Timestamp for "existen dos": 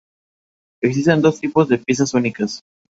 0.81-1.39